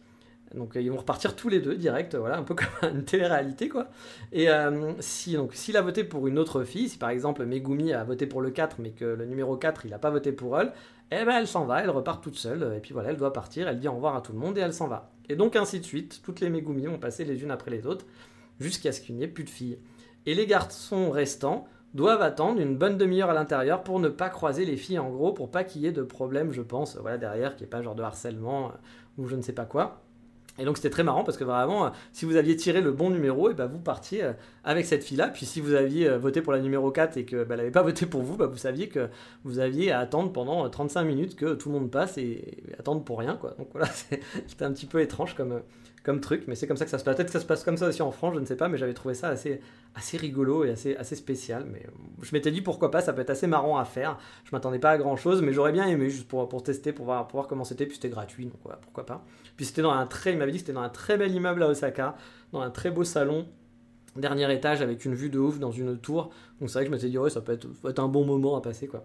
[0.55, 3.89] Donc ils vont repartir tous les deux direct, voilà, un peu comme une télé-réalité quoi.
[4.33, 7.93] Et euh, si donc s'il a voté pour une autre fille, si par exemple Megumi
[7.93, 10.59] a voté pour le 4 mais que le numéro 4 il n'a pas voté pour
[10.61, 10.73] elle,
[11.11, 13.69] eh ben elle s'en va, elle repart toute seule et puis voilà, elle doit partir,
[13.69, 15.11] elle dit au revoir à tout le monde et elle s'en va.
[15.29, 18.07] Et donc ainsi de suite, toutes les Megumi vont passer les unes après les autres
[18.61, 19.79] jusqu'à ce qu'il n'y ait plus de filles.
[20.27, 24.65] Et les garçons restants doivent attendre une bonne demi-heure à l'intérieur pour ne pas croiser
[24.65, 27.57] les filles en gros, pour pas qu'il y ait de problème, je pense, voilà, derrière,
[27.57, 28.73] qu'il n'y ait pas genre de harcèlement euh,
[29.19, 30.03] ou je ne sais pas quoi.
[30.59, 33.11] Et donc c'était très marrant parce que vraiment, euh, si vous aviez tiré le bon
[33.11, 34.33] numéro, et ben vous partiez euh,
[34.65, 35.29] avec cette fille-là.
[35.29, 38.07] Puis si vous aviez voté pour la numéro 4 et qu'elle bah, n'avait pas voté
[38.07, 39.09] pour vous, bah, vous saviez que
[39.45, 43.19] vous aviez à attendre pendant 35 minutes que tout le monde passe et, attendre pour
[43.19, 43.37] rien.
[43.37, 43.55] Quoi.
[43.59, 43.87] Donc voilà,
[44.47, 45.61] c'était un petit peu étrange comme,
[46.07, 47.17] comme truc, mais c'est comme ça que ça se passe.
[47.17, 48.79] Peut-être que ça se passe comme ça aussi en France, je ne sais pas, mais
[48.79, 49.61] j'avais trouvé ça assez,
[49.97, 51.67] assez rigolo et assez, assez spécial.
[51.69, 51.91] Mais euh,
[52.23, 54.17] je m'étais dit pourquoi pas, ça peut être assez marrant à faire.
[54.45, 57.07] Je m'attendais pas à grand chose, mais j'aurais bien aimé juste pour, pour tester, pour
[57.07, 57.87] voir, pour voir comment c'était.
[57.87, 59.25] Puis c'était gratuit, donc voilà, pourquoi pas.
[59.57, 61.69] Puis c'était dans un très, il m'avait dit c'était dans un très bel immeuble à
[61.69, 62.17] Osaka,
[62.53, 63.47] dans un très beau salon
[64.17, 66.31] dernier étage avec une vue de ouf dans une tour.
[66.61, 68.61] Donc c'est vrai que je m'étais dit, ouais, ça peut être, un bon moment à
[68.61, 69.05] passer, quoi.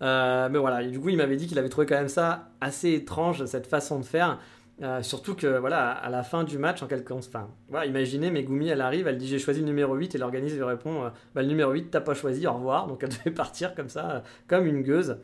[0.00, 2.92] Euh, mais voilà, du coup, il m'avait dit qu'il avait trouvé quand même ça assez
[2.92, 4.38] étrange, cette façon de faire.
[4.80, 8.68] Euh, surtout que voilà, à la fin du match, en quelque enfin, voilà, imaginez, Megumi,
[8.68, 11.42] elle arrive, elle dit j'ai choisi le numéro 8 et l'organisme lui répond euh, bah,
[11.42, 12.86] le numéro 8 t'as pas choisi, au revoir.
[12.86, 15.18] Donc elle devait partir comme ça, comme une gueuse.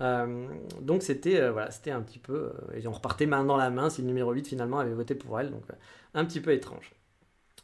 [0.00, 4.00] Donc c'était voilà, c'était un petit peu et on repartait main dans la main si
[4.02, 5.64] le numéro 8 finalement avait voté pour elle, donc
[6.14, 6.94] un petit peu étrange.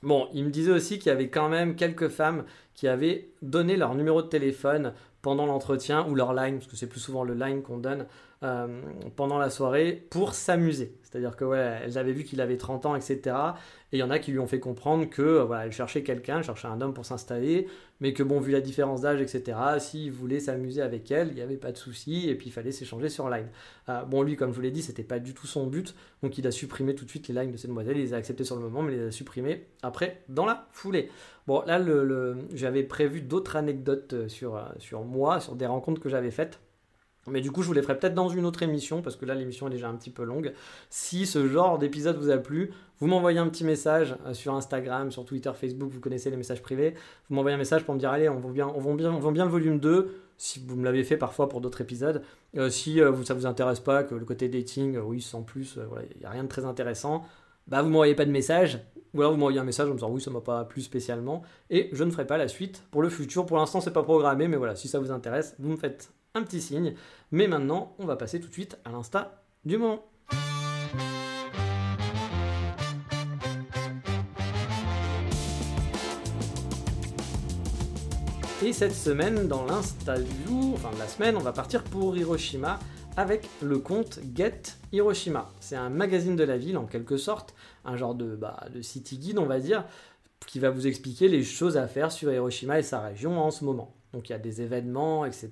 [0.03, 2.45] Bon, il me disait aussi qu'il y avait quand même quelques femmes
[2.75, 4.93] qui avaient donné leur numéro de téléphone
[5.23, 8.07] pendant l'entretien ou leur line, parce que c'est plus souvent le line qu'on donne
[8.43, 8.83] euh,
[9.17, 10.99] pendant la soirée pour s'amuser.
[11.03, 13.37] C'est-à-dire que ouais, elles avaient vu qu'il avait 30 ans, etc.
[13.93, 16.03] Et il y en a qui lui ont fait comprendre que euh, voilà, elle cherchait
[16.03, 17.69] quelqu'un, elle cherchait un homme pour s'installer,
[18.01, 21.41] mais que bon, vu la différence d'âge, etc., s'il voulait s'amuser avec elle, il n'y
[21.41, 23.47] avait pas de souci, et puis il fallait s'échanger sur line.
[23.89, 26.37] Euh, bon, lui, comme je vous l'ai dit, c'était pas du tout son but, donc
[26.37, 28.43] il a supprimé tout de suite les lines de cette demoiselle, il les a acceptés
[28.43, 31.09] sur le moment, mais les a supprimés après dans la foulée.
[31.47, 31.81] Bon, là,
[32.53, 36.59] j'avais prévu d'autres anecdotes sur, sur moi, sur des rencontres que j'avais faites.
[37.31, 39.35] Mais du coup, je vous les ferai peut-être dans une autre émission, parce que là,
[39.35, 40.53] l'émission est déjà un petit peu longue.
[40.91, 45.11] Si ce genre d'épisode vous a plu, vous m'envoyez un petit message euh, sur Instagram,
[45.11, 46.95] sur Twitter, Facebook, vous connaissez les messages privés.
[47.29, 49.45] Vous m'envoyez un message pour me dire, allez, on vend bien, on bien, on bien
[49.45, 52.23] le volume 2, si vous me l'avez fait parfois pour d'autres épisodes.
[52.57, 55.79] Euh, si euh, ça vous intéresse pas, que le côté dating, oui, sans plus,
[56.13, 57.25] il n'y a rien de très intéressant,
[57.67, 58.81] bah vous m'envoyez pas de message,
[59.15, 61.43] ou alors vous m'envoyez un message en me disant oui ça m'a pas plu spécialement,
[61.71, 63.47] et je ne ferai pas la suite pour le futur.
[63.47, 66.43] Pour l'instant c'est pas programmé, mais voilà, si ça vous intéresse, vous me faites un
[66.43, 66.95] petit signe.
[67.31, 70.05] Mais maintenant, on va passer tout de suite à l'insta du moment.
[78.65, 82.17] Et cette semaine, dans l'insta du jour, enfin de la semaine, on va partir pour
[82.17, 82.79] Hiroshima
[83.17, 85.53] avec le compte Get Hiroshima.
[85.61, 89.19] C'est un magazine de la ville en quelque sorte, un genre de, bah, de city
[89.19, 89.85] guide on va dire,
[90.47, 93.65] qui va vous expliquer les choses à faire sur Hiroshima et sa région en ce
[93.65, 93.95] moment.
[94.15, 95.51] Donc il y a des événements, etc.,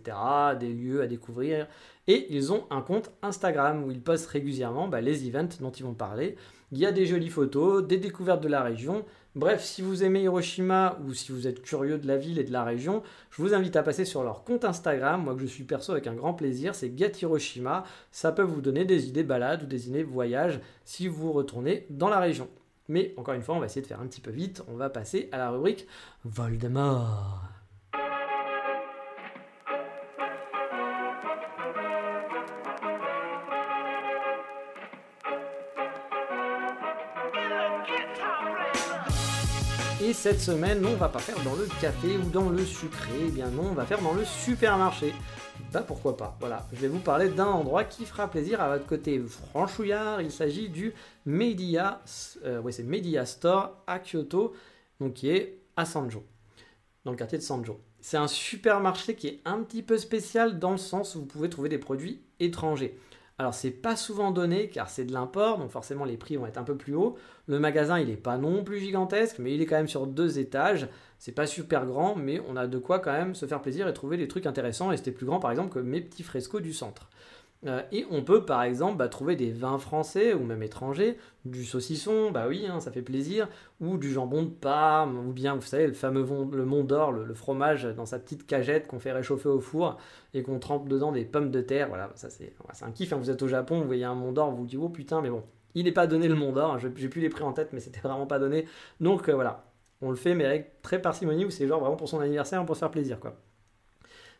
[0.58, 1.66] des lieux à découvrir.
[2.06, 5.84] Et ils ont un compte Instagram où ils postent régulièrement bah, les events dont ils
[5.84, 6.36] vont parler.
[6.70, 9.04] Il y a des jolies photos, des découvertes de la région.
[9.34, 12.52] Bref, si vous aimez Hiroshima ou si vous êtes curieux de la ville et de
[12.52, 15.22] la région, je vous invite à passer sur leur compte Instagram.
[15.22, 17.84] Moi que je suis perso avec un grand plaisir, c'est Get Hiroshima.
[18.10, 22.08] Ça peut vous donner des idées balades ou des idées voyages si vous retournez dans
[22.08, 22.48] la région.
[22.88, 24.62] Mais encore une fois, on va essayer de faire un petit peu vite.
[24.68, 25.86] On va passer à la rubrique
[26.24, 27.51] Voldemort.
[40.22, 43.48] Cette semaine, on va pas faire dans le café ou dans le sucré, eh bien
[43.48, 45.12] non, on va faire dans le supermarché.
[45.72, 46.64] Bah pourquoi pas, voilà.
[46.72, 50.22] Je vais vous parler d'un endroit qui fera plaisir à votre côté franchouillard.
[50.22, 50.94] Il s'agit du
[51.26, 52.00] Media,
[52.44, 54.52] euh, Media Store à Kyoto,
[55.00, 56.22] donc qui est à Sanjo,
[57.04, 57.80] dans le quartier de Sanjo.
[58.00, 61.50] C'est un supermarché qui est un petit peu spécial dans le sens où vous pouvez
[61.50, 62.96] trouver des produits étrangers.
[63.38, 66.58] Alors c'est pas souvent donné car c'est de l'import, donc forcément les prix vont être
[66.58, 67.16] un peu plus hauts.
[67.46, 70.38] Le magasin il est pas non plus gigantesque, mais il est quand même sur deux
[70.38, 70.88] étages.
[71.18, 73.92] C'est pas super grand, mais on a de quoi quand même se faire plaisir et
[73.94, 74.92] trouver des trucs intéressants.
[74.92, 77.08] Et c'était plus grand par exemple que mes petits frescos du centre.
[77.64, 81.64] Euh, et on peut par exemple bah, trouver des vins français ou même étrangers, du
[81.64, 83.48] saucisson, bah oui, hein, ça fait plaisir,
[83.80, 87.34] ou du jambon de Parme, ou bien vous savez le fameux le Mont d'Or, le,
[87.34, 89.96] fromage dans sa petite cagette qu'on fait réchauffer au four
[90.34, 91.86] et qu'on trempe dedans des pommes de terre.
[91.88, 93.12] Voilà, ça c'est un kiff.
[93.12, 93.18] Hein.
[93.18, 95.30] Vous êtes au Japon, vous voyez un Mont d'Or, vous vous dites oh putain, mais
[95.30, 95.44] bon,
[95.76, 96.78] il n'est pas donné le Mont d'Or.
[96.80, 98.66] J'ai plus les prix en tête, mais c'était vraiment pas donné.
[99.00, 99.64] Donc euh, voilà,
[100.00, 102.74] on le fait mais avec très parcimonie, ou c'est genre vraiment pour son anniversaire, pour
[102.74, 103.36] se faire plaisir quoi.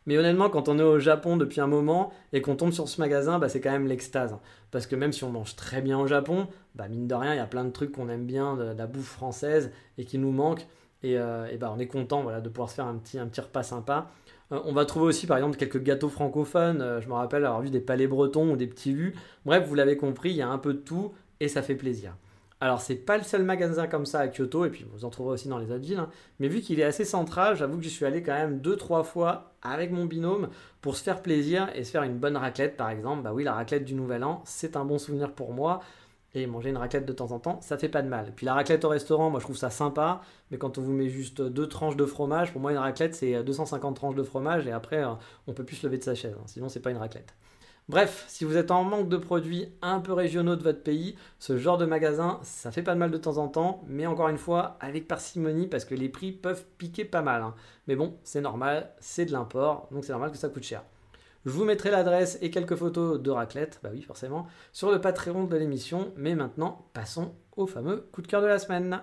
[0.05, 2.99] Mais honnêtement, quand on est au Japon depuis un moment et qu'on tombe sur ce
[2.99, 4.35] magasin, bah, c'est quand même l'extase.
[4.71, 7.37] Parce que même si on mange très bien au Japon, bah, mine de rien, il
[7.37, 10.31] y a plein de trucs qu'on aime bien, de, la bouffe française et qui nous
[10.31, 10.67] manquent.
[11.03, 13.63] Et, euh, bah, on est content de pouvoir se faire un petit, un petit repas
[13.63, 14.09] sympa.
[14.51, 16.81] Euh, on va trouver aussi par exemple quelques gâteaux francophones.
[16.81, 19.15] Euh, je me rappelle avoir vu des palais bretons ou des petits lus.
[19.45, 22.15] Bref, vous l'avez compris, il y a un peu de tout et ça fait plaisir.
[22.63, 25.33] Alors, c'est pas le seul magasin comme ça à Kyoto, et puis vous en trouverez
[25.33, 25.97] aussi dans les autres villes.
[25.97, 26.09] Hein.
[26.39, 29.03] Mais vu qu'il est assez central, j'avoue que j'y suis allé quand même deux, trois
[29.03, 30.47] fois avec mon binôme
[30.79, 33.21] pour se faire plaisir et se faire une bonne raclette, par exemple.
[33.21, 35.81] Bah oui, la raclette du Nouvel An, c'est un bon souvenir pour moi.
[36.35, 38.31] Et manger une raclette de temps en temps, ça fait pas de mal.
[38.33, 41.09] Puis la raclette au restaurant, moi je trouve ça sympa, mais quand on vous met
[41.09, 44.71] juste deux tranches de fromage, pour moi une raclette c'est 250 tranches de fromage et
[44.71, 45.13] après euh,
[45.47, 46.33] on peut plus se lever de sa chaise.
[46.35, 46.43] Hein.
[46.47, 47.35] Sinon c'est pas une raclette.
[47.89, 51.57] Bref, si vous êtes en manque de produits un peu régionaux de votre pays, ce
[51.57, 54.37] genre de magasin, ça fait pas de mal de temps en temps, mais encore une
[54.37, 57.41] fois, avec parcimonie, parce que les prix peuvent piquer pas mal.
[57.41, 57.55] Hein.
[57.87, 60.83] Mais bon, c'est normal, c'est de l'import, donc c'est normal que ça coûte cher.
[61.45, 65.43] Je vous mettrai l'adresse et quelques photos de raclette, bah oui forcément, sur le Patreon
[65.43, 69.01] de l'émission, mais maintenant, passons au fameux coup de cœur de la semaine.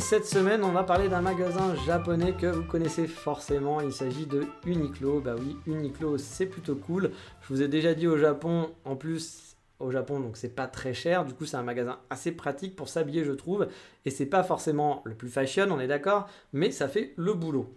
[0.00, 3.82] Et cette semaine, on va parler d'un magasin japonais que vous connaissez forcément.
[3.82, 5.20] Il s'agit de Uniqlo.
[5.20, 7.10] Bah oui, Uniqlo, c'est plutôt cool.
[7.42, 10.94] Je vous ai déjà dit au Japon, en plus, au Japon, donc c'est pas très
[10.94, 11.26] cher.
[11.26, 13.68] Du coup, c'est un magasin assez pratique pour s'habiller, je trouve.
[14.06, 17.76] Et c'est pas forcément le plus fashion, on est d'accord, mais ça fait le boulot.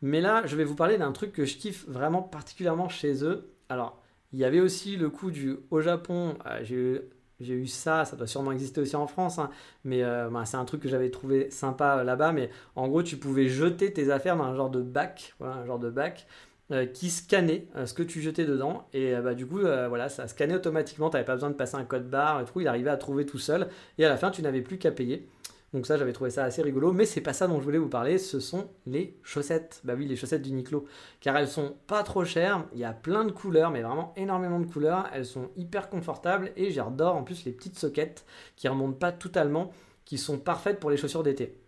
[0.00, 3.52] Mais là, je vais vous parler d'un truc que je kiffe vraiment particulièrement chez eux.
[3.68, 4.00] Alors,
[4.32, 6.38] il y avait aussi le coup du au Japon.
[6.46, 7.02] Euh, j'ai
[7.40, 9.50] j'ai eu ça, ça doit sûrement exister aussi en France, hein.
[9.84, 12.32] mais euh, bah, c'est un truc que j'avais trouvé sympa euh, là-bas.
[12.32, 15.78] Mais en gros, tu pouvais jeter tes affaires dans un genre de bac, un genre
[15.78, 16.26] de bac
[16.72, 18.88] euh, qui scannait ce que tu jetais dedans.
[18.92, 21.10] Et bah, du coup, voilà, ça scannait automatiquement.
[21.10, 22.60] Tu n'avais pas besoin de passer un code barre et tout.
[22.60, 23.68] Il arrivait à trouver tout seul.
[23.98, 25.28] Et à la fin, tu n'avais plus qu'à payer.
[25.74, 27.90] Donc ça, j'avais trouvé ça assez rigolo, mais c'est pas ça dont je voulais vous
[27.90, 29.82] parler, ce sont les chaussettes.
[29.84, 30.86] Bah oui, les chaussettes d'Uniqlo,
[31.20, 34.60] car elles sont pas trop chères, il y a plein de couleurs, mais vraiment énormément
[34.60, 38.24] de couleurs, elles sont hyper confortables et j'adore en plus les petites soquettes
[38.56, 39.70] qui remontent pas totalement,
[40.06, 41.58] qui sont parfaites pour les chaussures d'été.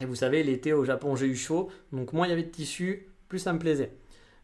[0.00, 2.50] Et vous savez, l'été au Japon, j'ai eu chaud, donc moins il y avait de
[2.50, 3.92] tissu, plus ça me plaisait.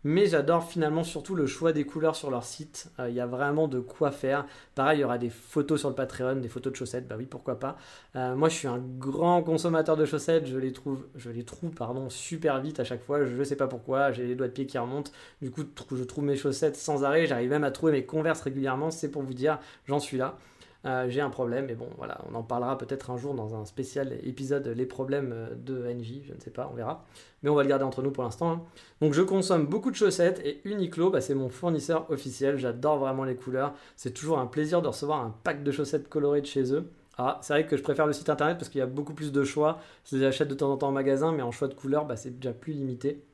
[0.04, 2.90] Mais j'adore finalement surtout le choix des couleurs sur leur site.
[3.00, 4.46] Euh, il y a vraiment de quoi faire.
[4.76, 7.08] Pareil, il y aura des photos sur le Patreon, des photos de chaussettes.
[7.08, 7.76] Bah oui, pourquoi pas.
[8.14, 10.46] Euh, moi, je suis un grand consommateur de chaussettes.
[10.46, 13.24] Je les trouve, je les trouve pardon, super vite à chaque fois.
[13.24, 14.12] Je ne sais pas pourquoi.
[14.12, 15.10] J'ai les doigts de pied qui remontent.
[15.42, 17.26] Du coup, je trouve mes chaussettes sans arrêt.
[17.26, 18.92] J'arrive même à trouver mes converses régulièrement.
[18.92, 20.38] C'est pour vous dire, j'en suis là.
[20.84, 23.64] Euh, j'ai un problème, mais bon, voilà, on en parlera peut-être un jour dans un
[23.64, 27.04] spécial épisode Les problèmes de NJ, je ne sais pas, on verra.
[27.42, 28.50] Mais on va le garder entre nous pour l'instant.
[28.50, 28.62] Hein.
[29.00, 32.58] Donc je consomme beaucoup de chaussettes et Uniqlo, bah, c'est mon fournisseur officiel.
[32.58, 33.74] J'adore vraiment les couleurs.
[33.96, 36.90] C'est toujours un plaisir de recevoir un pack de chaussettes colorées de chez eux.
[37.16, 39.32] Ah, c'est vrai que je préfère le site internet parce qu'il y a beaucoup plus
[39.32, 39.80] de choix.
[40.04, 42.16] Je les achète de temps en temps en magasin, mais en choix de couleurs, bah,
[42.16, 43.24] c'est déjà plus limité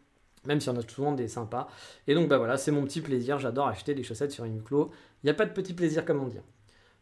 [0.46, 1.68] même si on a souvent des sympas.
[2.06, 4.90] Et donc bah voilà, c'est mon petit plaisir, j'adore acheter des chaussettes sur Uniqlo.
[5.22, 6.36] Il n'y a pas de petit plaisir comme on dit.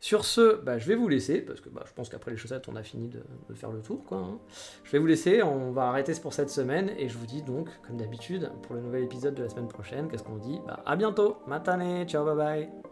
[0.02, 2.66] Sur ce, bah, je vais vous laisser, parce que bah, je pense qu'après les chaussettes,
[2.66, 3.22] on a fini de,
[3.54, 4.04] faire le tour.
[4.04, 4.40] Quoi, hein.
[4.82, 7.68] Je vais vous laisser, on va arrêter pour cette semaine, et je vous dis donc,
[7.86, 10.58] comme d'habitude, pour le nouvel épisode de la semaine prochaine, qu'est-ce qu'on dit?
[10.66, 12.91] Bah, À bientôt, matane, ciao, bye bye